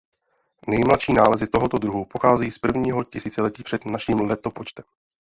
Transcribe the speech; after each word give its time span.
Nejmladší 0.67 1.13
nálezy 1.13 1.47
tohoto 1.47 1.77
druhu 1.77 2.05
pocházejí 2.05 2.51
z 2.51 2.57
prvního 2.59 3.03
tisíciletí 3.03 3.63
před 3.63 3.85
naším 3.85 4.21
letopočtem. 4.21 4.85